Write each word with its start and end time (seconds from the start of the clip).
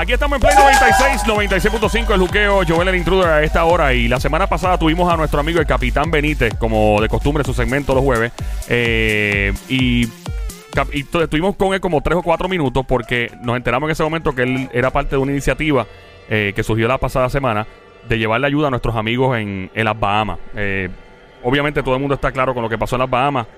Aquí 0.00 0.12
estamos 0.12 0.36
en 0.36 0.40
Play 0.42 0.54
96, 0.54 1.22
96.5 1.24 2.14
el 2.14 2.20
juqueo, 2.20 2.60
Joel 2.66 2.86
el 2.86 2.94
Intruder 2.94 3.26
a 3.30 3.42
esta 3.42 3.64
hora. 3.64 3.92
Y 3.94 4.06
la 4.06 4.20
semana 4.20 4.46
pasada 4.46 4.78
tuvimos 4.78 5.12
a 5.12 5.16
nuestro 5.16 5.40
amigo 5.40 5.58
el 5.58 5.66
Capitán 5.66 6.08
Benítez, 6.12 6.54
como 6.54 7.00
de 7.00 7.08
costumbre, 7.08 7.42
su 7.42 7.52
segmento 7.52 7.96
los 7.96 8.04
jueves. 8.04 8.30
Eh, 8.68 9.52
y, 9.68 10.06
y 10.92 11.02
tu- 11.02 11.20
estuvimos 11.20 11.56
con 11.56 11.74
él 11.74 11.80
como 11.80 12.00
tres 12.00 12.16
o 12.16 12.22
cuatro 12.22 12.48
minutos 12.48 12.84
porque 12.86 13.32
nos 13.42 13.56
enteramos 13.56 13.88
en 13.88 13.92
ese 13.92 14.04
momento 14.04 14.32
que 14.36 14.42
él 14.42 14.70
era 14.72 14.90
parte 14.92 15.16
de 15.16 15.22
una 15.22 15.32
iniciativa 15.32 15.84
eh, 16.30 16.52
que 16.54 16.62
surgió 16.62 16.86
la 16.86 16.98
pasada 16.98 17.28
semana 17.28 17.66
de 18.08 18.18
llevarle 18.18 18.46
ayuda 18.46 18.68
a 18.68 18.70
nuestros 18.70 18.94
amigos 18.94 19.36
en, 19.36 19.68
en 19.74 19.84
las 19.84 19.98
Bahamas. 19.98 20.38
Eh, 20.54 20.88
obviamente 21.42 21.82
todo 21.82 21.94
el 21.94 22.00
mundo 22.00 22.14
está 22.14 22.30
claro 22.30 22.54
con 22.54 22.62
lo 22.62 22.68
que 22.68 22.78
pasó 22.78 22.94
en 22.94 23.00
las 23.00 23.10
Bahamas. 23.10 23.48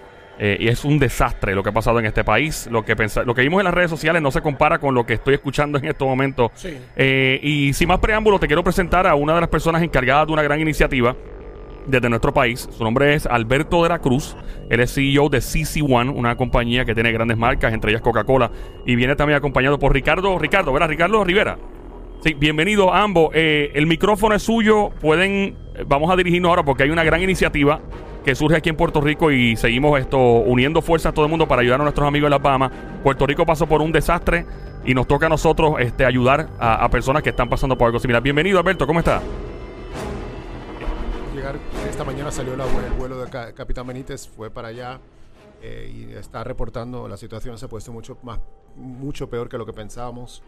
Eh, 0.42 0.56
y 0.58 0.68
es 0.68 0.86
un 0.86 0.98
desastre 0.98 1.54
lo 1.54 1.62
que 1.62 1.68
ha 1.68 1.72
pasado 1.72 1.98
en 1.98 2.06
este 2.06 2.24
país. 2.24 2.66
Lo 2.70 2.82
que, 2.82 2.96
lo 3.26 3.34
que 3.34 3.42
vimos 3.42 3.60
en 3.60 3.66
las 3.66 3.74
redes 3.74 3.90
sociales 3.90 4.22
no 4.22 4.30
se 4.30 4.40
compara 4.40 4.78
con 4.78 4.94
lo 4.94 5.04
que 5.04 5.12
estoy 5.12 5.34
escuchando 5.34 5.76
en 5.76 5.84
estos 5.84 6.08
momentos. 6.08 6.50
Sí. 6.54 6.78
Eh, 6.96 7.38
y 7.42 7.74
sin 7.74 7.88
más 7.88 7.98
preámbulo, 7.98 8.38
te 8.38 8.46
quiero 8.46 8.64
presentar 8.64 9.06
a 9.06 9.14
una 9.14 9.34
de 9.34 9.42
las 9.42 9.50
personas 9.50 9.82
encargadas 9.82 10.26
de 10.26 10.32
una 10.32 10.42
gran 10.42 10.58
iniciativa 10.58 11.14
desde 11.86 12.08
nuestro 12.08 12.32
país. 12.32 12.66
Su 12.72 12.82
nombre 12.82 13.12
es 13.12 13.26
Alberto 13.26 13.82
de 13.82 13.90
la 13.90 13.98
Cruz. 13.98 14.34
Él 14.70 14.80
es 14.80 14.94
CEO 14.94 15.28
de 15.28 15.42
CC 15.42 15.82
One, 15.82 16.10
una 16.10 16.34
compañía 16.36 16.86
que 16.86 16.94
tiene 16.94 17.12
grandes 17.12 17.36
marcas, 17.36 17.74
entre 17.74 17.90
ellas 17.90 18.00
Coca-Cola. 18.00 18.50
Y 18.86 18.96
viene 18.96 19.16
también 19.16 19.36
acompañado 19.36 19.78
por 19.78 19.92
Ricardo, 19.92 20.38
Ricardo, 20.38 20.72
¿verdad? 20.72 20.88
Ricardo 20.88 21.22
Rivera. 21.22 21.58
Sí, 22.24 22.32
bienvenido 22.32 22.94
a 22.94 23.02
ambos. 23.02 23.28
Eh, 23.34 23.72
el 23.74 23.86
micrófono 23.86 24.34
es 24.34 24.42
suyo. 24.42 24.88
Pueden, 25.02 25.54
vamos 25.86 26.10
a 26.10 26.16
dirigirnos 26.16 26.48
ahora 26.48 26.62
porque 26.62 26.84
hay 26.84 26.90
una 26.90 27.04
gran 27.04 27.20
iniciativa 27.20 27.82
que 28.24 28.34
surge 28.34 28.56
aquí 28.56 28.68
en 28.68 28.76
Puerto 28.76 29.00
Rico 29.00 29.30
y 29.30 29.56
seguimos 29.56 29.98
esto 29.98 30.18
uniendo 30.18 30.82
fuerzas 30.82 31.14
todo 31.14 31.24
el 31.24 31.30
mundo 31.30 31.48
para 31.48 31.62
ayudar 31.62 31.80
a 31.80 31.84
nuestros 31.84 32.06
amigos 32.06 32.26
en 32.26 32.30
las. 32.32 32.70
Puerto 33.02 33.26
Rico 33.26 33.46
pasó 33.46 33.66
por 33.66 33.80
un 33.80 33.92
desastre 33.92 34.44
y 34.84 34.94
nos 34.94 35.06
toca 35.06 35.26
a 35.26 35.28
nosotros 35.28 35.74
este, 35.78 36.04
ayudar 36.04 36.48
a, 36.58 36.88
personas 36.90 37.22
que 37.22 37.30
están 37.30 37.48
pasando 37.48 37.76
por 37.76 37.86
algo 37.86 37.98
similar. 37.98 38.22
Bienvenido, 38.22 38.58
Alberto. 38.58 38.86
¿Cómo 38.86 38.98
está? 38.98 39.20
Llegar, 41.34 41.56
esta 41.88 42.04
mañana 42.04 42.30
salió 42.30 42.54
el 42.54 42.60
vuelo 42.98 43.22
de 43.24 43.30
Ca- 43.30 43.52
Capitán 43.52 43.86
Benítez, 43.86 44.28
fue 44.28 44.50
para 44.50 44.68
allá 44.68 44.98
eh, 45.62 45.90
y 45.94 46.12
está 46.12 46.44
reportando 46.44 47.08
la 47.08 47.16
situación 47.16 47.56
se 47.58 47.66
ha 47.66 47.68
puesto 47.68 47.92
mucho 47.92 48.18
más 48.22 48.38
mucho 48.76 49.28
peor 49.28 49.48
que 49.48 49.58
lo 49.58 49.66
que 49.66 49.72
pensábamos. 49.72 50.42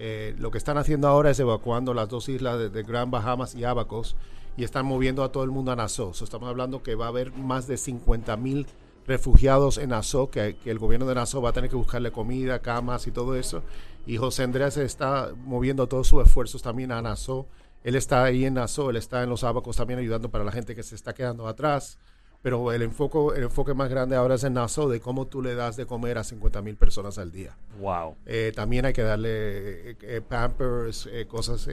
Eh, 0.00 0.36
lo 0.38 0.52
que 0.52 0.58
están 0.58 0.78
haciendo 0.78 1.08
ahora 1.08 1.30
es 1.30 1.40
evacuando 1.40 1.92
las 1.92 2.08
dos 2.08 2.28
islas 2.28 2.72
de, 2.72 2.82
Gran 2.84 3.10
Bahamas 3.10 3.56
y 3.56 3.64
Abacos 3.64 4.14
y 4.56 4.62
están 4.62 4.86
moviendo 4.86 5.24
a 5.24 5.32
todo 5.32 5.42
el 5.42 5.50
mundo 5.50 5.72
a 5.72 5.76
Nassau. 5.76 6.14
So, 6.14 6.24
estamos 6.24 6.48
hablando 6.48 6.84
que 6.84 6.94
va 6.94 7.06
a 7.06 7.08
haber 7.08 7.32
más 7.32 7.66
de 7.66 7.76
50 7.76 8.36
mil 8.36 8.66
refugiados 9.08 9.76
en 9.76 9.90
Nassau, 9.90 10.30
que, 10.30 10.56
que 10.56 10.70
el 10.70 10.78
gobierno 10.78 11.06
de 11.06 11.16
Nassau 11.16 11.42
va 11.42 11.50
a 11.50 11.52
tener 11.52 11.68
que 11.68 11.76
buscarle 11.76 12.12
comida, 12.12 12.60
camas 12.60 13.08
y 13.08 13.10
todo 13.10 13.34
eso. 13.34 13.62
Y 14.06 14.18
José 14.18 14.44
Andrés 14.44 14.76
está 14.76 15.32
moviendo 15.44 15.88
todos 15.88 16.06
sus 16.06 16.22
esfuerzos 16.22 16.62
también 16.62 16.92
a 16.92 17.02
Nassau. 17.02 17.46
Él 17.82 17.96
está 17.96 18.22
ahí 18.22 18.44
en 18.44 18.54
Nassau, 18.54 18.90
él 18.90 18.96
está 18.96 19.22
en 19.22 19.30
los 19.30 19.42
Abacos 19.42 19.76
también 19.76 19.98
ayudando 19.98 20.30
para 20.30 20.44
la 20.44 20.52
gente 20.52 20.76
que 20.76 20.82
se 20.82 20.94
está 20.94 21.12
quedando 21.12 21.48
atrás. 21.48 21.98
Pero 22.42 22.72
el 22.72 22.82
enfoque, 22.82 23.36
el 23.36 23.44
enfoque 23.44 23.74
más 23.74 23.90
grande 23.90 24.14
ahora 24.14 24.36
es 24.36 24.44
en 24.44 24.54
Nassau, 24.54 24.88
de 24.88 25.00
cómo 25.00 25.26
tú 25.26 25.42
le 25.42 25.54
das 25.54 25.76
de 25.76 25.86
comer 25.86 26.18
a 26.18 26.24
50 26.24 26.62
mil 26.62 26.76
personas 26.76 27.18
al 27.18 27.32
día. 27.32 27.56
Wow. 27.80 28.16
Eh, 28.26 28.52
también 28.54 28.84
hay 28.84 28.92
que 28.92 29.02
darle 29.02 29.90
eh, 29.90 29.96
eh, 30.02 30.20
pampers, 30.26 31.08
eh, 31.12 31.26
cosas, 31.26 31.66
eh, 31.68 31.72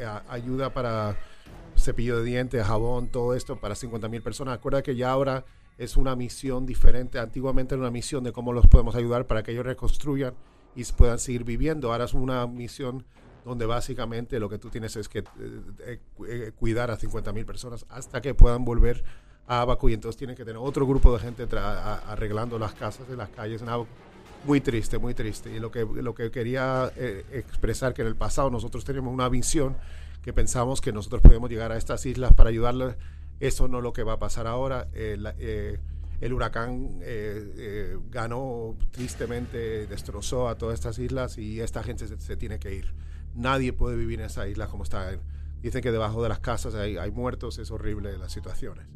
eh, 0.00 0.06
ayuda 0.28 0.72
para 0.72 1.16
cepillo 1.76 2.18
de 2.18 2.24
dientes, 2.24 2.64
jabón, 2.64 3.08
todo 3.08 3.34
esto 3.34 3.56
para 3.56 3.74
50 3.74 4.08
mil 4.08 4.22
personas. 4.22 4.54
Acuerda 4.54 4.82
que 4.82 4.94
ya 4.94 5.10
ahora 5.10 5.44
es 5.78 5.96
una 5.96 6.14
misión 6.14 6.64
diferente. 6.64 7.18
Antiguamente 7.18 7.74
era 7.74 7.80
una 7.82 7.90
misión 7.90 8.22
de 8.22 8.30
cómo 8.32 8.52
los 8.52 8.68
podemos 8.68 8.94
ayudar 8.94 9.26
para 9.26 9.42
que 9.42 9.50
ellos 9.50 9.66
reconstruyan 9.66 10.34
y 10.76 10.84
puedan 10.84 11.18
seguir 11.18 11.42
viviendo. 11.42 11.90
Ahora 11.90 12.04
es 12.04 12.14
una 12.14 12.46
misión 12.46 13.04
donde 13.44 13.66
básicamente 13.66 14.38
lo 14.38 14.48
que 14.48 14.58
tú 14.58 14.70
tienes 14.70 14.94
es 14.94 15.08
que 15.08 15.18
eh, 15.18 15.24
eh, 15.80 15.98
cu- 16.16 16.24
eh, 16.26 16.52
cuidar 16.56 16.92
a 16.92 16.96
50 16.96 17.32
mil 17.32 17.44
personas 17.44 17.84
hasta 17.90 18.20
que 18.22 18.32
puedan 18.34 18.64
volver 18.64 19.02
a 19.46 19.60
Abaco 19.60 19.88
y 19.88 19.94
entonces 19.94 20.16
tienen 20.18 20.36
que 20.36 20.44
tener 20.44 20.58
otro 20.58 20.86
grupo 20.86 21.12
de 21.12 21.18
gente 21.20 21.46
arreglando 21.56 22.58
las 22.58 22.72
casas 22.74 23.08
de 23.08 23.16
las 23.16 23.28
calles 23.30 23.62
en 23.62 23.68
Abaco. 23.68 23.88
Muy 24.44 24.60
triste, 24.60 24.98
muy 24.98 25.14
triste. 25.14 25.54
Y 25.54 25.58
lo 25.58 25.70
que, 25.70 25.84
lo 25.86 26.14
que 26.14 26.30
quería 26.30 26.92
eh, 26.96 27.24
expresar 27.32 27.94
que 27.94 28.02
en 28.02 28.08
el 28.08 28.16
pasado 28.16 28.50
nosotros 28.50 28.84
teníamos 28.84 29.12
una 29.12 29.28
visión 29.28 29.76
que 30.22 30.32
pensamos 30.32 30.80
que 30.80 30.92
nosotros 30.92 31.22
podemos 31.22 31.48
llegar 31.50 31.72
a 31.72 31.76
estas 31.76 32.04
islas 32.06 32.32
para 32.34 32.50
ayudarles. 32.50 32.96
Eso 33.40 33.68
no 33.68 33.78
es 33.78 33.82
lo 33.82 33.92
que 33.92 34.02
va 34.02 34.14
a 34.14 34.18
pasar 34.18 34.46
ahora. 34.46 34.88
Eh, 34.94 35.16
la- 35.18 35.34
eh, 35.38 35.78
el 36.20 36.32
huracán 36.32 36.98
eh, 37.02 37.52
eh, 37.56 37.98
ganó 38.10 38.76
tristemente, 38.92 39.86
destrozó 39.86 40.48
a 40.48 40.56
todas 40.56 40.74
estas 40.74 40.98
islas 40.98 41.36
y 41.38 41.60
esta 41.60 41.82
gente 41.82 42.06
se, 42.06 42.18
se 42.20 42.36
tiene 42.36 42.58
que 42.58 42.74
ir. 42.74 42.94
Nadie 43.34 43.72
puede 43.72 43.96
vivir 43.96 44.20
en 44.20 44.26
esa 44.26 44.46
isla 44.48 44.66
como 44.68 44.84
está. 44.84 45.10
Dicen 45.62 45.82
que 45.82 45.90
debajo 45.90 46.22
de 46.22 46.28
las 46.28 46.38
casas 46.40 46.74
hay, 46.74 46.96
hay 46.98 47.10
muertos, 47.10 47.58
es 47.58 47.70
horrible 47.70 48.16
las 48.18 48.32
situaciones. 48.32 48.86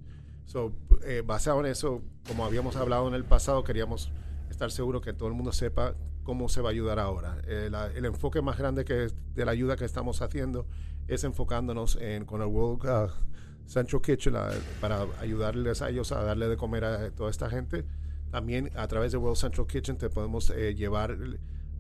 So, 0.48 0.72
eh, 1.04 1.22
basado 1.25 1.60
en 1.60 1.66
eso, 1.66 2.00
como 2.26 2.47
habíamos 2.47 2.75
hablado 2.76 3.06
en 3.06 3.12
el 3.12 3.22
pasado, 3.25 3.64
queríamos 3.64 4.10
estar 4.48 4.70
seguros 4.70 5.03
que 5.03 5.12
todo 5.12 5.28
el 5.28 5.34
mundo 5.34 5.53
sepa 5.53 5.94
cómo 6.22 6.48
se 6.48 6.62
va 6.62 6.70
a 6.70 6.72
ayudar 6.72 6.98
ahora. 6.98 7.36
Eh, 7.47 7.69
la- 7.70 7.88
el 7.88 8.06
enfoque 8.06 8.41
más 8.41 8.56
grande 8.56 8.86
que 8.86 9.09
de 9.34 9.44
la 9.44 9.50
ayuda 9.53 9.76
que 9.76 9.84
estamos 9.84 10.22
haciendo 10.22 10.66
es 11.06 11.22
enfocándonos 11.25 11.97
en 11.97 12.25
con 12.25 12.41
el 12.41 12.47
World 12.48 12.82
uh, 12.86 13.12
Central 13.69 14.00
Kitchen 14.00 14.36
uh, 14.36 14.38
para 14.81 15.03
ayudarles 15.20 15.82
a 15.82 15.91
ellos 15.91 16.12
a 16.12 16.22
darle 16.22 16.48
de 16.48 16.56
comer 16.56 16.84
a 16.86 17.10
toda 17.10 17.28
esta 17.30 17.50
gente. 17.50 17.84
También 18.30 18.70
a 18.75 18.88
través 18.88 19.12
de 19.12 19.19
World 19.19 19.36
Central 19.36 19.66
Kitchen 19.66 19.98
te 19.98 20.09
podemos 20.09 20.48
eh, 20.48 20.75
llevar 20.75 21.15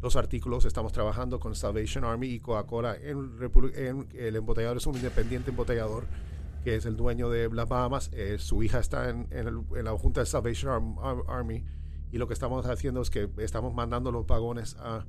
los 0.02 0.14
artículos. 0.16 0.66
Estamos 0.66 0.92
trabajando 0.92 1.40
con 1.40 1.54
Salvation 1.54 2.04
Army 2.04 2.26
y 2.28 2.40
Coca-Cola 2.40 2.96
en, 2.96 3.38
en- 3.76 4.08
el 4.14 4.36
embotellador 4.36 4.76
es 4.76 4.86
un 4.86 4.96
independiente 4.96 5.50
embotellador 5.52 6.04
que 6.68 6.76
es 6.76 6.84
el 6.84 6.96
dueño 6.98 7.30
de 7.30 7.48
las 7.48 7.66
Bahamas. 7.66 8.10
Eh, 8.12 8.36
su 8.38 8.62
hija 8.62 8.78
está 8.78 9.08
en, 9.08 9.26
en 9.30 9.48
el- 9.48 9.62
en 9.78 9.84
la 9.86 9.92
Junta 9.96 10.20
de 10.20 10.26
Salvation 10.26 10.70
Arm- 10.70 10.98
Ar- 11.02 11.24
Army 11.38 11.64
y 12.12 12.18
lo 12.18 12.26
que 12.28 12.34
estamos 12.34 12.66
haciendo 12.66 13.00
es 13.00 13.08
que 13.08 13.30
estamos 13.38 13.72
mandando 13.72 14.12
los 14.12 14.26
vagones 14.26 14.76
a, 14.78 15.06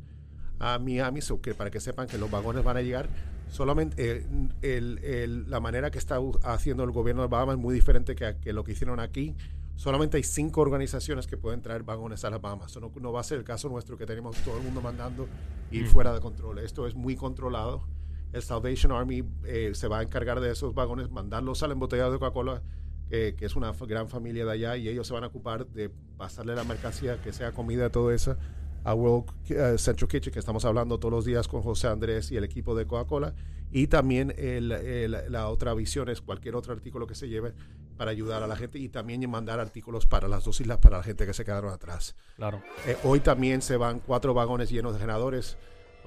a 0.59 0.80
Miami 0.80 1.20
so 1.22 1.42
que 1.42 1.53
para 1.53 1.70
que 1.70 1.81
sepan 1.81 2.08
que 2.08 2.18
los 2.18 2.31
vagones 2.31 2.64
van 2.64 2.78
a 2.78 2.81
llegar. 2.81 3.09
Solamente 3.50 3.96
eh, 4.20 4.25
el- 4.62 5.00
el- 5.03 5.50
la 5.50 5.59
manera 5.59 5.92
que 5.92 5.97
está 5.97 6.18
haciendo 6.44 6.86
el 6.86 6.92
gobierno 6.92 7.24
de 7.24 7.28
Bahamas 7.28 7.56
es 7.56 7.62
muy 7.62 7.74
diferente 7.76 8.16
que, 8.16 8.38
que 8.40 8.53
lo 8.53 8.64
que 8.64 8.72
hicieron 8.72 9.02
aquí. 9.02 9.36
Solamente 9.76 10.16
hay 10.16 10.24
cinco 10.24 10.62
organizaciones 10.62 11.28
que 11.28 11.36
pueden 11.36 11.62
traer 11.62 11.84
vagones 11.84 12.24
a 12.24 12.30
las 12.30 12.40
Bahamas. 12.40 12.78
No 13.02 13.12
va 13.12 13.20
a 13.20 13.24
ser 13.24 13.38
el 13.40 13.44
caso 13.44 13.68
nuestro 13.68 13.97
que 13.97 14.06
tenemos 14.06 14.38
todo 14.46 14.58
el 14.58 14.64
mundo 14.64 14.81
mandando 14.81 15.28
y 15.72 15.81
Mm. 15.81 15.86
fuera 15.88 16.14
de 16.14 16.22
control. 16.22 16.59
Esto 16.59 16.88
es 16.88 16.96
muy 16.96 17.18
controlado. 17.18 17.84
El 18.31 18.41
Salvation 18.41 18.91
Army 18.91 19.23
eh, 19.45 19.72
se 19.73 19.88
va 19.88 20.00
a 20.00 20.03
encargar 20.03 20.40
de 20.40 20.51
esos 20.51 20.73
vagones, 20.73 21.09
mandarlos 21.09 21.63
al 21.63 21.72
embotellado 21.72 22.12
de 22.12 22.19
Coca-Cola, 22.19 22.62
que, 23.09 23.35
que 23.35 23.45
es 23.45 23.56
una 23.56 23.72
gran 23.72 24.07
familia 24.07 24.45
de 24.45 24.51
allá, 24.51 24.78
y 24.78 24.88
ellos 24.88 25.07
se 25.07 25.13
van 25.13 25.23
a 25.23 25.28
ocupar 25.28 25.66
de 25.67 25.90
pasarle 26.17 26.53
la 26.56 26.63
mercancía, 26.63 27.19
que 27.22 27.34
sea 27.34 27.51
comida, 27.51 27.90
todo 27.90 28.12
eso, 28.12 28.38
a 28.84 28.94
World 28.94 29.31
eh, 29.50 29.78
Central 29.79 30.07
Kitchen, 30.07 30.31
que 30.31 30.40
estamos 30.40 30.63
hablando 30.66 31.00
todos 31.00 31.12
los 31.12 31.25
días 31.25 31.47
con 31.47 31.62
José 31.63 31.88
Andrés 31.88 32.31
y 32.31 32.38
el 32.38 32.44
equipo 32.44 32.75
de 32.75 32.85
Coca-Cola. 32.85 33.34
Y 33.72 33.88
también 33.88 34.34
el- 34.38 34.72
el- 34.72 35.31
la 35.31 35.47
otra 35.50 35.73
visión 35.73 36.07
es 36.09 36.22
cualquier 36.22 36.56
otro 36.56 36.73
artículo 36.73 37.06
que 37.07 37.13
se 37.16 37.28
lleve 37.29 37.53
para 37.97 38.11
ayudar 38.11 38.41
a 38.41 38.47
la 38.47 38.56
gente 38.56 38.79
y 38.79 38.90
también 38.90 39.28
mandar 39.29 39.59
artículos 39.59 40.06
para 40.06 40.28
las 40.28 40.44
dos 40.46 40.59
islas 40.61 40.78
para 40.78 40.97
la 40.97 41.03
gente 41.03 41.25
que 41.25 41.34
se 41.34 41.44
quedaron 41.44 41.72
atrás. 41.73 42.16
Claro. 42.35 42.61
Eh, 42.88 42.96
hoy 43.03 43.19
también 43.19 43.61
se 43.61 43.75
van 43.78 44.00
cuatro 44.00 44.34
vagones 44.34 44.69
llenos 44.69 44.94
de 44.94 45.00
generadores. 45.00 45.57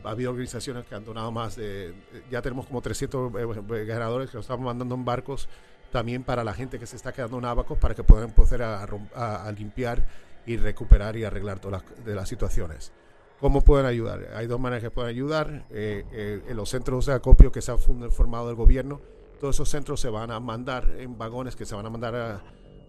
Ha 0.04 0.10
habido 0.10 0.30
organizaciones 0.30 0.84
que 0.86 0.94
han 0.94 1.04
donado 1.04 1.30
más 1.32 1.56
de... 1.56 1.94
Ya 2.30 2.42
tenemos 2.42 2.66
como 2.66 2.80
300 2.82 3.32
eh, 3.34 3.46
generadores 3.86 4.30
que 4.30 4.36
los 4.36 4.44
estamos 4.44 4.64
mandando 4.64 4.94
en 4.94 5.04
barcos 5.04 5.48
también 5.90 6.24
para 6.24 6.42
la 6.44 6.54
gente 6.54 6.78
que 6.78 6.86
se 6.86 6.96
está 6.96 7.12
quedando 7.12 7.38
en 7.38 7.44
Abacos 7.44 7.78
para 7.78 7.94
que 7.94 8.02
puedan 8.02 8.28
empezar 8.30 8.62
a, 8.62 8.86
a- 9.14 9.46
a 9.46 9.52
limpiar 9.52 10.06
y 10.46 10.56
recuperar 10.56 11.16
y 11.16 11.24
arreglar 11.24 11.60
todas 11.60 11.82
las, 11.84 12.04
de 12.04 12.14
las 12.14 12.28
situaciones. 12.28 12.92
¿Cómo 13.40 13.60
pueden 13.62 13.86
ayudar? 13.86 14.28
Hay 14.34 14.46
dos 14.46 14.58
maneras 14.60 14.82
que 14.82 14.90
pueden 14.90 15.10
ayudar. 15.10 15.66
Eh, 15.70 16.04
eh, 16.12 16.42
en 16.48 16.56
los 16.56 16.68
centros 16.70 17.06
de 17.06 17.12
acopio 17.12 17.52
que 17.52 17.60
se 17.60 17.72
han 17.72 17.78
formado 17.78 18.48
el 18.50 18.56
gobierno, 18.56 19.00
todos 19.40 19.56
esos 19.56 19.68
centros 19.68 20.00
se 20.00 20.08
van 20.08 20.30
a 20.30 20.38
mandar 20.40 20.88
en 20.98 21.18
vagones 21.18 21.56
que 21.56 21.66
se 21.66 21.74
van 21.74 21.84
a 21.86 21.90
mandar 21.90 22.14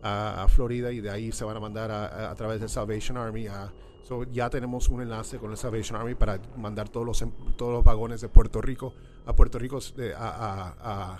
a, 0.01 0.43
a- 0.43 0.47
Florida 0.47 0.91
y 0.91 1.01
de 1.01 1.09
ahí 1.09 1.31
se 1.31 1.43
van 1.43 1.57
a 1.57 1.59
mandar 1.59 1.89
a, 1.91 2.33
través 2.35 2.59
del 2.59 2.69
Salvation 2.69 3.17
Army. 3.17 3.47
A, 3.47 3.71
so 4.03 4.23
ya 4.25 4.49
tenemos 4.49 4.89
un 4.89 5.01
enlace 5.01 5.37
con 5.39 5.51
el 5.51 5.57
Salvation 5.57 5.99
Army 5.99 6.13
para 6.15 6.39
mandar 6.57 6.89
todos 6.89 7.05
los, 7.05 7.21
em- 7.21 7.31
todos 7.57 7.71
los 7.73 7.83
vagones 7.83 8.21
de 8.21 8.29
Puerto 8.29 8.61
Rico 8.61 8.93
a 9.25 9.33
Puerto 9.33 9.57
Rico, 9.57 9.79
a, 10.17 11.17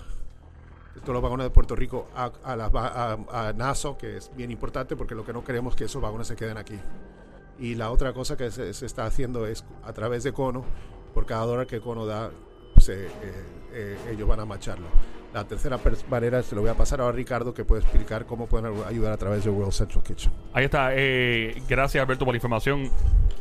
todos 1.00 1.14
los 1.14 1.22
vagones 1.22 1.44
de 1.46 1.50
Puerto 1.50 1.74
Rico 1.74 2.08
a, 2.14 2.30
a, 2.44 2.54
las 2.56 2.70
ba- 2.70 3.16
a- 3.32 3.48
a 3.48 3.52
Nassau, 3.54 3.96
que 3.96 4.18
es 4.18 4.30
bien 4.36 4.50
importante 4.50 4.94
porque 4.96 5.14
lo 5.14 5.24
que 5.24 5.32
no 5.32 5.42
queremos 5.42 5.72
es 5.74 5.78
que 5.78 5.84
esos 5.84 6.00
vagones 6.02 6.26
se 6.28 6.36
queden 6.36 6.56
aquí. 6.58 6.78
Y 7.58 7.74
la 7.76 7.90
otra 7.90 8.12
cosa 8.12 8.36
que 8.36 8.50
se, 8.50 8.70
está 8.70 9.06
haciendo 9.06 9.46
es 9.46 9.64
a 9.84 9.92
través 9.92 10.22
de 10.24 10.32
Cono, 10.32 10.64
por 11.14 11.24
cada 11.26 11.46
dólar 11.46 11.66
que 11.66 11.80
Cono 11.80 12.04
da, 12.06 12.30
eh, 12.88 13.08
eh, 13.72 13.98
ellos 14.10 14.28
van 14.28 14.40
a 14.40 14.44
macharlo. 14.44 14.86
La 15.34 15.42
tercera 15.42 15.80
manera 16.08 16.44
se 16.44 16.54
lo 16.54 16.60
voy 16.60 16.70
a 16.70 16.74
pasar 16.74 17.00
ahora 17.00 17.12
a 17.12 17.16
Ricardo 17.16 17.52
que 17.52 17.64
puede 17.64 17.82
explicar 17.82 18.24
cómo 18.24 18.46
pueden 18.46 18.72
ayudar 18.86 19.12
a 19.12 19.16
través 19.16 19.42
de 19.42 19.50
World 19.50 19.72
Central 19.72 20.04
Kitchen. 20.04 20.30
Ahí 20.52 20.66
está. 20.66 20.90
eh, 20.94 21.60
gracias, 21.68 22.00
Alberto, 22.00 22.24
por 22.24 22.32
la 22.32 22.36
información. 22.36 22.88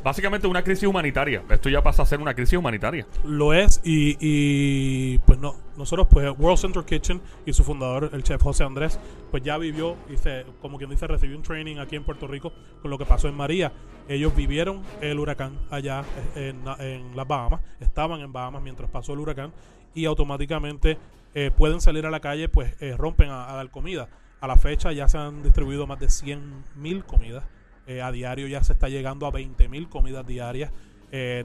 Básicamente 0.04 0.48
una 0.48 0.64
crisis 0.64 0.86
humanitaria. 0.86 1.44
Esto 1.52 1.70
ya 1.70 1.84
pasa 1.84 2.02
a 2.02 2.06
ser 2.08 2.20
una 2.20 2.34
crisis 2.34 2.58
humanitaria. 2.58 3.06
Lo 3.24 3.54
es 3.54 3.80
y, 3.84 4.18
y, 4.20 5.20
pues 5.20 5.38
no, 5.38 5.54
nosotros 5.78 6.08
pues 6.10 6.28
World 6.36 6.58
Central 6.58 6.84
Kitchen 6.84 7.22
y 7.46 7.54
su 7.54 7.64
fundador, 7.64 8.10
el 8.12 8.24
chef 8.24 8.42
José 8.42 8.64
Andrés, 8.64 9.00
pues 9.30 9.44
ya 9.44 9.60
vivió, 9.60 9.96
dice, 10.10 10.48
como 10.64 10.80
quien 10.80 10.90
dice, 10.90 11.06
recibió 11.06 11.38
un 11.38 11.44
training 11.44 11.78
aquí 11.78 11.96
en 11.96 12.04
Puerto 12.04 12.26
Rico 12.26 12.54
con 12.82 12.90
lo 12.90 12.98
que 12.98 13.06
pasó 13.06 13.28
en 13.28 13.36
María. 13.36 13.72
Ellos 14.08 14.36
vivieron 14.36 14.82
el 15.00 15.20
huracán 15.20 15.60
allá 15.70 16.04
en, 16.36 16.64
en 16.80 17.16
las 17.16 17.28
Bahamas, 17.28 17.62
estaban 17.80 18.20
en 18.22 18.34
Bahamas 18.34 18.64
mientras 18.64 18.90
pasó 18.90 19.14
el 19.14 19.20
huracán 19.20 19.54
y 19.94 20.06
automáticamente 20.06 20.98
eh, 21.36 21.52
pueden 21.56 21.82
salir 21.82 22.06
a 22.06 22.12
la 22.12 22.20
calle, 22.20 22.50
pues 22.50 22.76
eh, 22.82 22.96
rompen 22.98 23.30
a, 23.30 23.50
a 23.52 23.56
dar 23.56 23.70
comida. 23.70 24.08
A 24.42 24.48
la 24.48 24.58
fecha 24.58 24.92
ya 24.92 25.08
se 25.08 25.18
han 25.18 25.42
distribuido 25.44 25.88
más 25.88 26.00
de 26.00 26.10
100 26.10 26.64
mil 26.76 27.04
comidas. 27.06 27.44
Eh, 27.88 28.02
a 28.02 28.12
diario 28.12 28.48
ya 28.48 28.64
se 28.64 28.74
está 28.74 28.88
llegando 28.90 29.26
a 29.26 29.32
20 29.32 29.68
mil 29.70 29.90
comidas 29.90 30.26
diarias, 30.26 30.72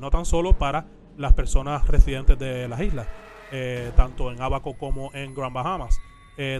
no 0.00 0.10
tan 0.10 0.24
solo 0.24 0.56
para 0.56 0.86
las 1.16 1.32
personas 1.34 1.86
residentes 1.88 2.38
de 2.38 2.68
las 2.68 2.80
islas, 2.80 3.06
tanto 3.96 4.30
en 4.32 4.40
Abaco 4.40 4.74
como 4.78 5.10
en 5.14 5.34
Grand 5.34 5.52
Bahamas. 5.54 6.00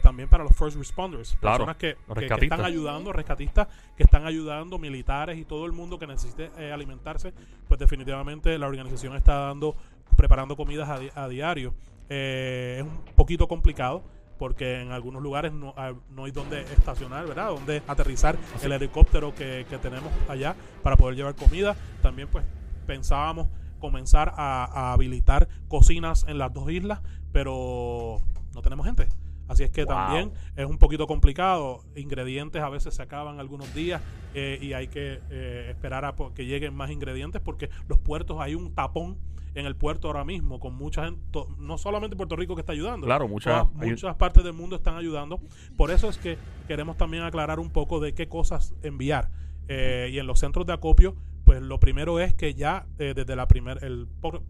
también 0.03 0.29
para 0.29 0.43
los 0.43 0.57
first 0.57 0.77
responders, 0.77 1.37
Claro, 1.41 1.59
personas 1.65 1.77
que, 1.77 1.95
que- 1.95 2.25
están 2.57 2.65
ayudando, 2.67 3.13
rescatistas 3.13 3.69
que 3.97 4.03
están 4.03 4.27
ayudando, 4.27 4.79
militares 4.79 5.39
y 5.39 5.45
todo 5.45 5.65
el 5.67 5.73
mundo 5.73 5.99
que 5.99 6.07
necesite 6.09 6.51
eh, 6.59 6.73
alimentarse, 6.73 7.33
pues 7.69 7.79
definitivamente 7.79 8.59
la 8.59 8.67
organización 8.67 9.15
está 9.17 9.35
dando, 9.47 9.77
preparando 10.17 10.57
comidas 10.57 10.89
a, 10.89 10.99
di- 10.99 11.11
a 11.15 11.29
diario. 11.29 11.73
Eh, 12.09 12.77
es 12.79 12.83
un 12.85 13.15
poquito 13.17 13.49
complicado 13.49 14.03
porque 14.39 14.81
en 14.81 14.93
algunos 14.93 15.21
lugares 15.23 15.53
no, 15.53 15.75
hay- 15.77 15.95
no 16.11 16.25
hay 16.25 16.31
donde 16.31 16.61
estacionar, 16.63 17.27
¿verdad? 17.27 17.49
Donde 17.49 17.83
aterrizar 17.89 18.37
el 18.63 18.73
helicóptero 18.73 19.35
que, 19.35 19.67
que 19.69 19.79
tenemos 19.79 20.13
allá 20.29 20.55
para 20.83 20.97
poder 20.97 21.17
llevar 21.17 21.35
comida. 21.35 21.75
También 22.03 22.29
pues 22.29 22.45
pensábamos 22.87 23.49
comenzar 23.81 24.33
a, 24.37 24.65
a 24.65 24.93
habilitar 24.93 25.49
cocinas 25.69 26.25
en 26.29 26.39
las 26.39 26.53
dos 26.53 26.71
islas, 26.71 27.01
pero 27.33 28.21
no 28.55 28.63
tenemos 28.63 28.87
gente. 28.87 29.09
Así 29.49 29.65
es 29.65 29.71
que 29.71 29.85
Wow. 29.85 29.95
también 29.95 30.33
es 30.57 30.67
un 30.67 30.79
poquito 30.79 31.07
complicado. 31.07 31.81
Ingredientes 31.97 32.63
a 32.63 32.69
veces 32.69 32.95
se 32.95 33.03
acaban 33.03 33.41
algunos 33.41 33.75
días 33.75 34.01
eh, 34.35 34.59
y 34.61 34.75
hay 34.75 34.89
que 34.89 35.21
eh, 35.31 35.67
esperar 35.71 36.05
a 36.05 36.15
que 36.35 36.45
lleguen 36.47 36.75
más 36.75 36.91
ingredientes 36.91 37.41
porque 37.43 37.71
los 37.89 37.99
puertos 37.99 38.37
hay 38.41 38.55
un 38.55 38.75
tapón 38.75 39.17
en 39.55 39.65
el 39.67 39.75
puerto 39.75 40.07
ahora 40.09 40.25
mismo 40.25 40.61
con 40.61 40.75
mucha 40.77 41.07
gente, 41.07 41.21
no 41.59 41.79
solamente 41.79 42.15
Puerto 42.15 42.37
Rico 42.37 42.55
que 42.55 42.61
está 42.61 42.73
ayudando, 42.73 43.07
Claro, 43.07 43.27
mucha- 43.27 43.65
todas- 43.65 43.83
hay- 43.83 43.91
muchas 43.91 44.15
partes 44.17 44.45
del 44.45 44.53
mundo 44.53 44.77
están 44.77 44.97
ayudando. 44.97 45.41
Por 45.77 45.91
eso 45.91 46.09
es 46.11 46.19
que 46.19 46.37
queremos 46.69 46.97
también 46.97 47.25
aclarar 47.25 47.59
un 47.59 47.71
poco 47.71 47.99
de 47.99 48.13
qué 48.15 48.29
cosas 48.29 48.75
enviar. 48.83 49.31
Eh, 49.67 50.11
y 50.13 50.19
en 50.19 50.27
los 50.27 50.39
centros 50.39 50.65
de 50.67 50.75
acopio, 50.75 51.17
pues 51.45 51.61
lo 51.63 51.81
primero 51.81 52.21
es 52.21 52.35
que 52.35 52.55
ya 52.55 52.87
eh, 52.99 53.15
desde 53.17 53.35
la 53.35 53.49
primer, 53.49 53.83
el 53.83 54.07
por- 54.21 54.43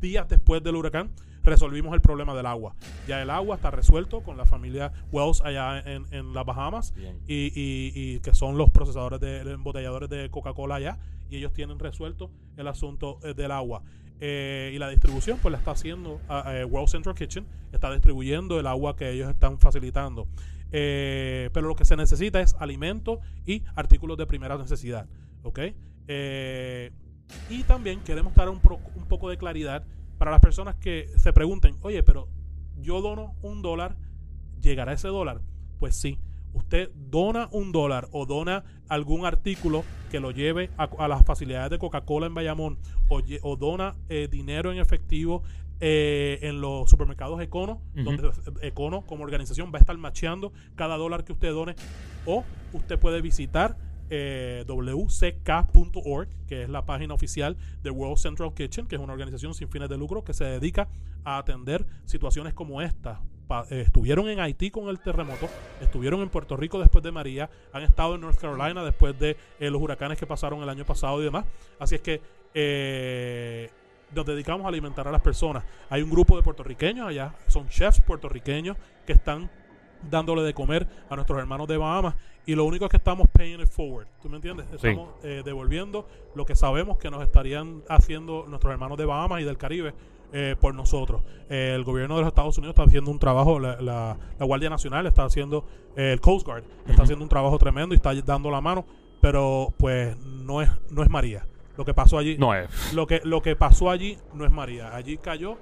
días 0.00 0.28
después 0.28 0.62
del 0.62 0.76
huracán, 0.76 1.10
resolvimos 1.42 1.94
el 1.94 2.00
problema 2.00 2.34
del 2.34 2.46
agua. 2.46 2.74
Ya 3.08 3.22
el 3.22 3.30
agua 3.30 3.56
está 3.56 3.70
resuelto 3.70 4.20
con 4.22 4.36
la 4.36 4.44
familia 4.46 4.92
Wells 5.12 5.40
allá 5.42 5.80
en, 5.80 6.04
en 6.12 6.34
las 6.34 6.44
Bahamas 6.44 6.92
y, 7.26 7.46
y- 7.54 7.92
y 7.94 8.20
que 8.20 8.34
son 8.34 8.58
los 8.58 8.70
procesadores 8.70 9.20
de 9.20 9.40
embotelladores 9.52 10.08
de 10.10 10.28
Coca-Cola 10.30 10.76
allá 10.76 10.98
y 11.30 11.36
ellos 11.36 11.52
tienen 11.52 11.78
resuelto 11.78 12.30
el 12.56 12.68
asunto 12.68 13.18
eh, 13.22 13.34
del 13.34 13.50
agua. 13.52 13.82
Eh, 14.22 14.72
y 14.74 14.78
la 14.78 14.90
distribución 14.90 15.38
pues 15.40 15.50
la 15.50 15.56
está 15.58 15.70
haciendo 15.70 16.20
ah, 16.28 16.44
eh, 16.54 16.64
World 16.64 16.88
Central 16.90 17.14
Kitchen, 17.14 17.46
está 17.72 17.90
distribuyendo 17.90 18.60
el 18.60 18.66
agua 18.66 18.94
que 18.94 19.10
ellos 19.10 19.30
están 19.30 19.58
facilitando. 19.58 20.26
Eh, 20.72 21.48
pero 21.54 21.66
lo 21.68 21.74
que 21.74 21.84
se 21.86 21.96
necesita 21.96 22.40
es 22.40 22.54
alimento 22.58 23.20
y 23.46 23.62
artículos 23.74 24.18
de 24.18 24.26
primera 24.26 24.58
necesidad. 24.58 25.06
¿ok? 25.42 25.58
Y 27.48 27.62
también 27.62 28.00
queremos 28.00 28.34
dar 28.34 28.48
un, 28.48 28.60
pro- 28.60 28.80
un 28.94 29.04
poco 29.06 29.28
de 29.30 29.36
claridad 29.38 29.84
para 30.20 30.32
las 30.32 30.42
personas 30.42 30.74
que 30.74 31.08
se 31.16 31.32
pregunten, 31.32 31.78
oye, 31.80 32.02
pero 32.02 32.28
yo 32.76 33.00
dono 33.00 33.36
un 33.40 33.62
dólar, 33.62 33.96
¿llegará 34.60 34.92
ese 34.92 35.08
dólar? 35.08 35.40
Pues 35.78 35.96
sí, 35.96 36.18
usted 36.52 36.90
dona 36.94 37.48
un 37.52 37.72
dólar 37.72 38.06
o 38.12 38.26
dona 38.26 38.64
algún 38.90 39.24
artículo 39.24 39.82
que 40.10 40.20
lo 40.20 40.30
lleve 40.30 40.68
a, 40.76 40.90
a 40.98 41.08
las 41.08 41.24
facilidades 41.24 41.70
de 41.70 41.78
Coca-Cola 41.78 42.26
en 42.26 42.34
Bayamón 42.34 42.78
o, 43.08 43.56
dona 43.56 43.96
eh, 44.10 44.28
dinero 44.30 44.70
en 44.70 44.78
efectivo 44.78 45.42
eh, 45.80 46.38
en 46.42 46.60
los 46.60 46.90
supermercados 46.90 47.40
Econo, 47.40 47.80
donde 47.94 48.28
eh, 48.28 48.68
Econo 48.68 49.06
como 49.06 49.24
organización 49.24 49.72
va 49.72 49.78
a 49.78 49.80
estar 49.80 49.96
macheando 49.96 50.52
cada 50.74 50.98
dólar 50.98 51.24
que 51.24 51.32
usted 51.32 51.50
done 51.50 51.76
o 52.26 52.44
usted 52.74 52.98
puede 52.98 53.22
visitar 53.22 53.78
eh, 54.10 54.64
wck.org, 54.66 56.28
que 56.46 56.62
es 56.62 56.68
la 56.68 56.84
página 56.84 57.14
oficial 57.14 57.56
de 57.82 57.90
World 57.90 58.18
Central 58.18 58.52
Kitchen, 58.54 58.86
que 58.86 58.96
es 58.96 59.00
una 59.00 59.12
organización 59.12 59.54
sin 59.54 59.68
fines 59.68 59.88
de 59.88 59.96
lucro 59.96 60.24
que 60.24 60.34
se 60.34 60.44
dedica 60.44 60.88
a 61.24 61.38
atender 61.38 61.86
situaciones 62.04 62.52
como 62.54 62.82
esta. 62.82 63.20
Eh, 63.70 63.80
estuvieron 63.80 64.28
en 64.28 64.38
Haití 64.38 64.70
con 64.70 64.88
el 64.88 65.00
terremoto, 65.00 65.48
estuvieron 65.80 66.20
en 66.20 66.28
Puerto 66.28 66.56
Rico 66.56 66.78
después 66.78 67.02
de 67.02 67.10
María, 67.10 67.50
han 67.72 67.82
estado 67.82 68.14
en 68.14 68.20
North 68.20 68.38
Carolina 68.38 68.84
después 68.84 69.18
de 69.18 69.36
eh, 69.58 69.70
los 69.70 69.82
huracanes 69.82 70.18
que 70.18 70.26
pasaron 70.26 70.62
el 70.62 70.68
año 70.68 70.84
pasado 70.84 71.20
y 71.20 71.24
demás. 71.24 71.46
Así 71.78 71.96
es 71.96 72.00
que 72.00 72.20
eh, 72.54 73.70
nos 74.14 74.24
dedicamos 74.24 74.64
a 74.64 74.68
alimentar 74.68 75.08
a 75.08 75.10
las 75.10 75.20
personas. 75.20 75.64
Hay 75.88 76.02
un 76.02 76.10
grupo 76.10 76.36
de 76.36 76.42
puertorriqueños 76.42 77.08
allá, 77.08 77.34
son 77.48 77.68
chefs 77.68 78.00
puertorriqueños 78.00 78.76
que 79.04 79.14
están 79.14 79.50
dándole 80.08 80.42
de 80.42 80.54
comer 80.54 80.86
a 81.08 81.14
nuestros 81.16 81.38
hermanos 81.38 81.66
de 81.68 81.76
Bahamas 81.76 82.14
y 82.46 82.54
lo 82.54 82.64
único 82.64 82.84
es 82.86 82.90
que 82.90 82.96
estamos 82.96 83.28
paying 83.32 83.60
it 83.60 83.68
forward, 83.68 84.06
¿tú 84.22 84.28
me 84.28 84.36
entiendes? 84.36 84.66
Estamos 84.72 85.10
eh, 85.22 85.42
devolviendo 85.44 86.06
lo 86.34 86.44
que 86.46 86.54
sabemos 86.54 86.96
que 86.98 87.10
nos 87.10 87.22
estarían 87.22 87.82
haciendo 87.88 88.46
nuestros 88.48 88.72
hermanos 88.72 88.96
de 88.98 89.04
Bahamas 89.04 89.40
y 89.42 89.44
del 89.44 89.58
Caribe 89.58 89.92
eh, 90.32 90.56
por 90.60 90.74
nosotros. 90.74 91.22
Eh, 91.48 91.72
el 91.74 91.84
gobierno 91.84 92.14
de 92.16 92.22
los 92.22 92.28
Estados 92.28 92.56
Unidos 92.58 92.72
está 92.74 92.84
haciendo 92.84 93.10
un 93.10 93.18
trabajo, 93.18 93.58
la, 93.58 93.80
la- 93.80 94.16
la 94.38 94.46
Guardia 94.46 94.70
Nacional 94.70 95.06
está 95.06 95.24
haciendo, 95.24 95.64
eh, 95.96 96.12
el 96.12 96.20
Coast 96.20 96.46
Guard 96.46 96.64
está 96.88 97.02
haciendo 97.02 97.24
un 97.24 97.28
trabajo 97.28 97.58
tremendo 97.58 97.94
y 97.94 97.96
está 97.96 98.14
dando 98.22 98.50
la 98.50 98.60
mano, 98.60 98.86
pero 99.20 99.74
pues 99.76 100.16
no 100.18 100.62
es, 100.62 100.70
no 100.90 101.02
es 101.02 101.10
María. 101.10 101.46
Lo 101.76 101.84
que 101.84 101.94
pasó 101.94 102.18
allí, 102.18 102.36
No 102.38 102.54
es. 102.54 102.92
lo 102.94 103.06
que, 103.06 103.20
lo 103.24 103.42
que 103.42 103.56
pasó 103.56 103.90
allí 103.90 104.18
no 104.34 104.44
es 104.44 104.50
María. 104.50 104.94
Allí 104.94 105.16
cayó, 105.18 105.56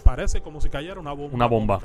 parece 0.00 0.40
como 0.40 0.60
si 0.60 0.68
cayera 0.68 0.98
una 1.00 1.12
bomba. 1.12 1.34
Una 1.34 1.46
bomba. 1.46 1.80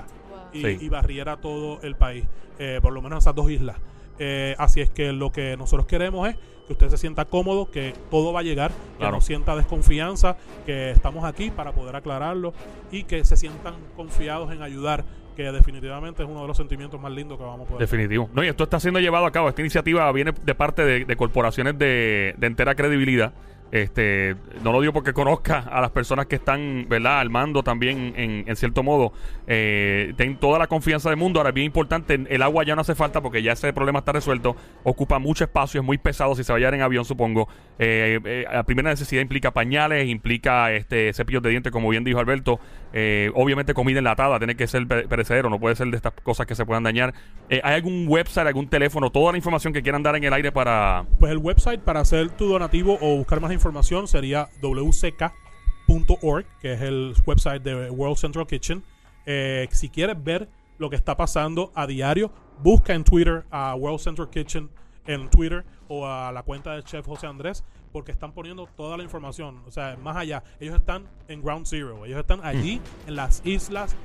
y, 0.54 0.62
Sí. 0.62 0.78
y 0.82 0.90
barriera 0.90 1.38
todo 1.38 1.80
el 1.82 1.96
país, 1.96 2.26
eh, 2.60 2.80
por 2.82 2.94
lo 2.94 3.02
menos 3.02 3.24
esas 3.24 3.36
dos 3.36 3.50
islas. 3.52 3.78
Eh, 4.20 4.56
así 4.58 4.80
es 4.80 4.90
que 4.90 5.12
lo 5.12 5.32
que 5.32 5.58
nosotros 5.58 5.86
queremos 5.86 6.30
es 6.30 6.38
que 6.66 6.74
usted 6.74 6.88
se 6.90 6.98
sienta 6.98 7.26
cómodo, 7.26 7.70
que 7.70 7.94
todo 8.10 8.32
va 8.32 8.40
a 8.40 8.44
llegar, 8.44 8.72
que 8.98 9.10
no 9.12 9.20
sienta 9.22 9.56
desconfianza, 9.56 10.38
que 10.66 10.92
estamos 10.92 11.26
aquí 11.26 11.52
para 11.52 11.74
poder 11.74 11.96
aclararlo 11.96 12.54
y 12.92 13.04
que 13.04 13.24
se 13.26 13.36
sientan 13.38 13.76
confiados 13.98 14.52
en 14.54 14.62
ayudar, 14.64 15.04
que 15.36 15.52
definitivamente 15.52 16.24
es 16.24 16.30
uno 16.30 16.42
de 16.42 16.48
los 16.48 16.56
sentimientos 16.58 17.00
más 17.02 17.12
lindos 17.12 17.38
que 17.38 17.44
vamos 17.44 17.66
a 17.68 17.70
poder. 17.70 17.82
Definitivo. 17.82 18.30
No, 18.34 18.42
y 18.44 18.48
esto 18.48 18.64
está 18.64 18.80
siendo 18.80 19.00
llevado 19.02 19.26
a 19.26 19.32
cabo. 19.32 19.50
Esta 19.50 19.62
iniciativa 19.62 20.10
viene 20.14 20.32
de 20.32 20.56
parte 20.56 20.86
de, 20.86 21.04
de 21.06 21.16
corporaciones 21.18 21.78
de, 21.78 22.34
de 22.38 22.48
entera 22.48 22.74
credibilidad. 22.76 23.34
Este, 23.76 24.38
no 24.64 24.72
lo 24.72 24.80
digo 24.80 24.94
porque 24.94 25.12
conozca 25.12 25.60
a 25.60 25.82
las 25.82 25.92
personas 25.92 26.28
que 26.28 26.38
están, 26.38 26.86
¿verdad?, 26.88 27.20
al 27.20 27.30
mando 27.30 27.62
también, 27.62 28.14
en, 28.16 28.46
en 28.48 28.56
cierto 28.56 28.84
modo. 28.84 29.12
Eh, 29.48 30.14
ten 30.16 30.38
toda 30.38 30.58
la 30.58 30.68
confianza 30.68 31.10
del 31.10 31.18
mundo. 31.18 31.42
Ahora, 31.42 31.52
bien 31.52 31.66
importante, 31.66 32.18
el 32.30 32.42
agua 32.42 32.64
ya 32.64 32.74
no 32.76 32.82
hace 32.82 32.96
falta 32.96 33.22
porque 33.22 33.44
ya 33.44 33.52
ese 33.52 33.74
problema 33.74 34.00
está 34.00 34.14
resuelto. 34.14 34.56
Ocupa 34.84 35.20
mucho 35.20 35.44
espacio, 35.44 35.82
es 35.82 35.86
muy 35.86 35.98
pesado 35.98 36.36
si 36.36 36.46
se 36.46 36.54
va 36.54 36.56
a 36.56 36.60
llevar 36.60 36.76
en 36.76 36.84
avión, 36.84 37.04
supongo. 37.04 37.50
Eh, 37.78 38.18
eh, 38.24 38.46
la 38.50 38.64
primera 38.64 38.92
necesidad 38.92 39.22
implica 39.22 39.52
pañales, 39.52 40.08
implica 40.08 40.72
este 40.72 41.12
cepillos 41.12 41.44
de 41.44 41.50
dientes, 41.50 41.74
como 41.74 41.90
bien 41.90 42.06
dijo 42.06 42.20
Alberto. 42.20 42.62
Eh, 42.94 43.30
obviamente 43.36 43.74
comida 43.74 44.00
enlatada, 44.00 44.38
tiene 44.38 44.56
que 44.56 44.68
ser 44.68 44.84
pere- 44.88 45.06
perecedero, 45.06 45.50
no 45.50 45.60
puede 45.60 45.76
ser 45.76 45.88
de 45.88 45.98
estas 45.98 46.14
cosas 46.24 46.48
que 46.48 46.56
se 46.56 46.66
puedan 46.66 46.84
dañar. 46.84 47.14
Eh, 47.50 47.60
¿Hay 47.62 47.74
algún 47.74 48.06
website, 48.08 48.48
algún 48.48 48.70
teléfono, 48.70 49.10
toda 49.10 49.34
la 49.34 49.38
información 49.38 49.74
que 49.74 49.82
quieran 49.82 50.02
dar 50.02 50.16
en 50.16 50.24
el 50.24 50.32
aire 50.32 50.54
para... 50.54 51.04
Pues 51.20 51.30
el 51.34 51.40
website 51.40 51.82
para 51.82 52.00
hacer 52.00 52.30
tu 52.30 52.48
donativo 52.48 52.98
o 53.02 53.18
buscar 53.18 53.42
más 53.42 53.52
información 53.52 53.65
sería 54.08 54.50
wck.org, 54.62 56.46
que 56.60 56.74
es 56.74 56.82
el 56.82 57.16
website 57.26 57.64
de 57.64 57.90
World 57.90 58.18
Central 58.18 58.48
Kitchen. 58.48 58.84
Eh, 59.26 59.68
si 59.72 59.90
quieres 59.90 60.24
ver 60.24 60.50
lo 60.78 60.90
que 60.90 60.96
está 60.96 61.18
pasando 61.18 61.72
a 61.74 61.88
diario, 61.88 62.32
busca 62.62 62.94
en 62.94 63.04
Twitter 63.04 63.46
a 63.50 63.76
World 63.76 64.00
Central 64.00 64.30
Kitchen 64.30 64.70
en 65.08 65.30
Twitter 65.30 65.64
o 65.88 66.08
a 66.08 66.32
la 66.32 66.44
cuenta 66.44 66.74
del 66.74 66.84
chef 66.84 67.06
José 67.06 67.28
Andrés, 67.28 67.64
porque 67.92 68.12
están 68.12 68.34
poniendo 68.34 68.68
toda 68.76 68.98
la 68.98 69.04
información. 69.04 69.62
O 69.68 69.72
sea, 69.72 69.98
más 70.02 70.18
allá, 70.18 70.44
ellos 70.60 70.76
están 70.76 71.06
en 71.28 71.42
Ground 71.42 71.66
Zero, 71.66 72.06
ellos 72.06 72.20
están 72.20 72.42
allí 72.44 72.82
en 73.08 73.16
las 73.16 73.42
islas 73.46 73.96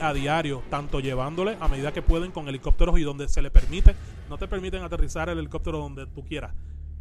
a 0.00 0.12
diario, 0.12 0.62
tanto 0.70 1.00
llevándole 1.00 1.56
a 1.60 1.68
medida 1.68 1.92
que 1.92 2.02
pueden 2.02 2.30
con 2.30 2.48
helicópteros 2.48 2.98
y 2.98 3.02
donde 3.02 3.28
se 3.28 3.42
le 3.42 3.50
permite, 3.50 3.94
no 4.30 4.38
te 4.38 4.48
permiten 4.48 4.82
aterrizar 4.82 5.28
el 5.28 5.38
helicóptero 5.38 5.78
donde 5.78 6.06
tú 6.06 6.24
quieras. 6.24 6.54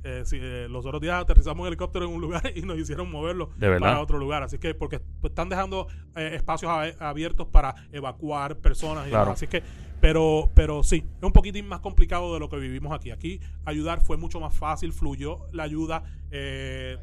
Eh, 0.03 0.24
si, 0.25 0.38
eh, 0.41 0.67
los 0.69 0.86
otros 0.86 1.01
días 1.01 1.22
aterrizamos 1.22 1.62
en 1.62 1.67
helicóptero 1.67 2.05
en 2.05 2.13
un 2.13 2.22
lugar 2.22 2.41
y 2.55 2.62
nos 2.63 2.77
hicieron 2.77 3.10
moverlo 3.10 3.50
¿De 3.57 3.79
para 3.79 4.00
otro 4.01 4.17
lugar. 4.17 4.43
Así 4.43 4.57
que, 4.57 4.74
porque 4.75 5.00
pues, 5.22 5.31
están 5.31 5.50
dejando 5.50 5.88
eh, 6.15 6.31
espacios 6.33 6.69
a- 6.72 7.10
abiertos 7.10 7.48
para 7.48 7.74
evacuar 7.91 8.57
personas 8.57 9.07
y 9.07 9.10
Claro. 9.10 9.25
demás. 9.25 9.38
Así 9.39 9.48
que, 9.48 9.63
pero, 10.01 10.50
pero 10.53 10.83
sí, 10.83 10.98
es 11.17 11.24
un 11.24 11.31
poquitín 11.31 11.67
más 11.67 11.79
complicado 11.79 12.33
de 12.33 12.39
lo 12.41 12.50
que 12.50 12.57
vivimos 12.57 12.91
aquí. 12.91 13.12
Aquí 13.12 13.39
ayudar 13.63 14.01
fue 14.01 14.17
mucho 14.17 14.39
más 14.41 14.53
fácil, 14.57 14.91
fluyó 14.91 15.45
la 15.53 15.63
ayuda. 15.63 16.03
eh, 16.31 16.98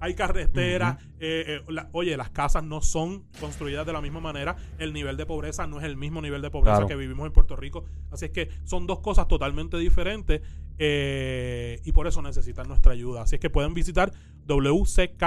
hay 0.00 0.14
carreteras. 0.14 0.96
eh, 1.20 1.44
eh, 1.46 1.60
la- 1.68 1.88
oye, 1.92 2.16
las 2.18 2.28
casas 2.30 2.62
no 2.64 2.82
son 2.82 3.24
construidas 3.40 3.86
de 3.86 3.92
la 3.94 4.00
misma 4.02 4.20
manera. 4.20 4.56
El 4.78 4.92
nivel 4.92 5.16
de 5.16 5.24
pobreza 5.26 5.66
no 5.66 5.78
es 5.78 5.84
el 5.84 5.96
mismo 5.96 6.20
nivel 6.20 6.42
de 6.42 6.50
pobreza 6.50 6.74
Claro. 6.76 6.86
que 6.88 6.96
vivimos 6.96 7.24
en 7.26 7.32
Puerto 7.32 7.56
Rico. 7.56 7.84
Así 8.10 8.26
es 8.26 8.30
que 8.30 8.48
son 8.64 8.86
dos 8.86 9.00
cosas 9.00 9.26
totalmente 9.28 9.78
diferentes 9.78 10.42
eh, 10.78 11.80
y 11.84 11.92
por 11.92 12.06
eso 12.06 12.20
necesitan 12.20 12.68
nuestra 12.68 12.92
ayuda. 12.92 13.22
Así 13.22 13.36
es 13.36 13.40
que 13.40 13.48
pueden 13.48 13.72
visitar 13.74 14.12
wck.org 14.46 15.24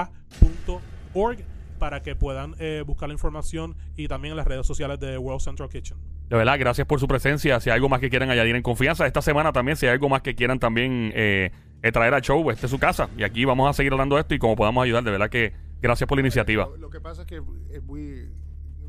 para 1.79 2.01
que 2.01 2.15
puedan 2.15 2.55
eh, 2.59 2.83
buscar 2.86 3.07
la 3.09 3.13
información 3.13 3.75
y 3.95 4.07
también 4.07 4.31
en 4.31 4.38
las 4.38 4.47
redes 4.47 4.65
sociales 4.65 5.00
de 5.00 5.17
World 5.17 5.41
Central 5.41 5.69
Kitchen. 5.69 5.97
De 6.27 6.36
verdad, 6.36 6.57
gracias 6.59 6.88
por 6.88 7.00
su 7.00 7.07
presencia. 7.07 7.59
Si 7.59 7.69
hay 7.69 7.75
algo 7.75 7.88
más 7.88 8.00
que 8.01 8.09
quieran 8.09 8.29
añadir 8.31 8.55
en 8.55 8.63
confianza, 8.63 9.05
esta 9.05 9.21
semana 9.21 9.53
también, 9.53 9.77
si 9.77 9.86
hay 9.86 9.93
algo 9.93 10.09
más 10.09 10.21
que 10.21 10.36
quieran 10.36 10.59
también 10.59 11.12
eh, 11.15 11.51
traer 11.81 12.13
al 12.13 12.22
show, 12.22 12.50
este 12.51 12.65
es 12.65 12.72
su 12.72 12.79
casa. 12.79 13.10
Y 13.17 13.24
aquí 13.24 13.46
vamos 13.46 13.69
a 13.69 13.74
seguir 13.74 13.91
hablando 13.93 14.15
de 14.15 14.22
esto 14.22 14.36
y 14.36 14.39
como 14.39 14.55
podamos 14.55 14.84
ayudar. 14.84 15.03
De 15.03 15.12
verdad 15.12 15.29
que 15.29 15.53
gracias 15.81 16.07
por 16.07 16.17
la 16.17 16.22
iniciativa. 16.22 16.65
Lo, 16.65 16.77
lo 16.77 16.89
que 16.89 17.00
pasa 17.00 17.22
es 17.22 17.27
que 17.27 17.41
es 17.72 17.84
muy... 17.84 18.29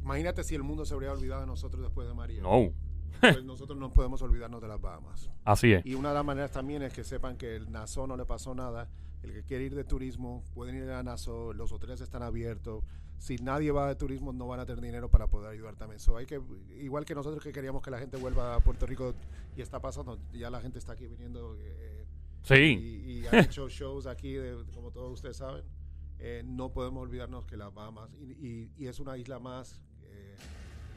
Imagínate 0.02 0.42
si 0.42 0.54
el 0.54 0.62
mundo 0.62 0.84
se 0.84 0.94
habría 0.94 1.12
olvidado 1.12 1.42
de 1.42 1.46
nosotros 1.46 1.82
después 1.82 2.08
de 2.08 2.14
María. 2.14 2.42
No, 2.42 2.72
Pues 3.20 3.44
nosotros 3.44 3.78
no 3.78 3.90
podemos 3.90 4.22
olvidarnos 4.22 4.60
de 4.60 4.68
las 4.68 4.80
Bahamas. 4.80 5.30
así 5.44 5.72
es. 5.72 5.84
Y 5.84 5.94
una 5.94 6.10
de 6.10 6.14
las 6.14 6.24
maneras 6.24 6.50
también 6.52 6.82
es 6.82 6.92
que 6.92 7.04
sepan 7.04 7.36
que 7.36 7.56
el 7.56 7.70
Nassau 7.70 8.06
no 8.06 8.16
le 8.16 8.24
pasó 8.24 8.54
nada. 8.54 8.88
El 9.22 9.32
que 9.32 9.42
quiere 9.42 9.64
ir 9.64 9.74
de 9.74 9.82
turismo, 9.82 10.44
pueden 10.54 10.76
ir 10.76 10.90
a 10.90 11.02
Nassau, 11.02 11.52
los 11.52 11.72
hoteles 11.72 12.00
están 12.00 12.22
abiertos. 12.22 12.84
Si 13.18 13.36
nadie 13.38 13.72
va 13.72 13.88
de 13.88 13.96
turismo, 13.96 14.32
no 14.32 14.46
van 14.46 14.60
a 14.60 14.66
tener 14.66 14.80
dinero 14.80 15.08
para 15.10 15.26
poder 15.26 15.50
ayudar 15.50 15.74
también. 15.74 15.98
So, 15.98 16.16
hay 16.16 16.26
que, 16.26 16.40
igual 16.78 17.04
que 17.04 17.16
nosotros 17.16 17.42
que 17.42 17.50
queríamos 17.50 17.82
que 17.82 17.90
la 17.90 17.98
gente 17.98 18.16
vuelva 18.16 18.54
a 18.54 18.60
Puerto 18.60 18.86
Rico 18.86 19.14
y 19.56 19.60
está 19.60 19.80
pasando, 19.80 20.20
ya 20.32 20.50
la 20.50 20.60
gente 20.60 20.78
está 20.78 20.92
aquí 20.92 21.08
viniendo 21.08 21.56
eh, 21.58 21.97
Sí, 22.42 22.54
y, 22.54 23.10
y 23.22 23.26
han 23.26 23.34
hecho 23.44 23.68
shows 23.68 24.06
aquí, 24.06 24.32
de- 24.34 24.64
como 24.74 24.90
todos 24.90 25.12
ustedes 25.12 25.36
saben. 25.36 25.62
Eh, 26.20 26.42
no 26.44 26.72
podemos 26.72 27.02
olvidarnos 27.02 27.44
que 27.46 27.56
las 27.56 27.72
Bahamas, 27.72 28.10
y, 28.20 28.32
y- 28.46 28.70
y 28.76 28.86
es 28.86 28.98
una 29.00 29.16
isla 29.16 29.38
más, 29.38 29.80
eh, 30.04 30.34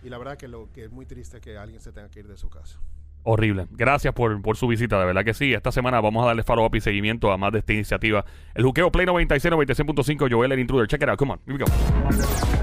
y 0.03 0.09
la 0.09 0.17
verdad 0.17 0.35
que 0.37 0.47
lo 0.47 0.71
que 0.71 0.85
es 0.85 0.91
muy 0.91 1.05
triste 1.05 1.39
que 1.41 1.57
alguien 1.57 1.79
se 1.81 1.91
tenga 1.91 2.09
que 2.09 2.19
ir 2.21 2.27
de 2.27 2.37
su 2.37 2.49
casa. 2.49 2.79
horrible. 3.23 3.67
Gracias 3.69 4.13
por, 4.15 4.41
por 4.41 4.57
su 4.57 4.67
visita, 4.67 4.99
de 4.99 5.05
verdad 5.05 5.23
que 5.23 5.35
sí. 5.35 5.53
Esta 5.53 5.71
semana 5.71 6.01
vamos 6.01 6.23
a 6.23 6.27
darle 6.27 6.41
follow 6.41 6.65
up 6.65 6.75
y 6.75 6.81
seguimiento 6.81 7.31
a 7.31 7.37
más 7.37 7.51
de 7.51 7.59
esta 7.59 7.73
iniciativa. 7.73 8.25
El 8.55 8.63
juqueo 8.63 8.91
Play 8.91 9.05
96, 9.05 9.53
96.5, 9.53 10.27
Joel 10.31 10.51
el 10.53 10.59
Intruder. 10.59 10.87
Check 10.87 11.03
it 11.03 11.09
out, 11.09 11.19
come 11.19 11.33
on, 11.33 11.39
here 11.45 11.53
we 11.55 11.59
go. 11.63 12.60